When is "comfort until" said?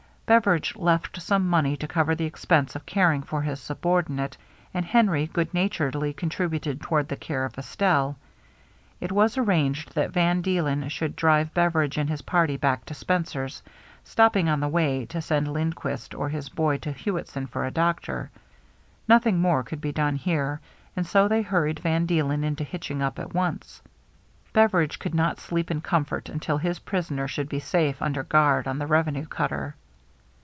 25.81-26.57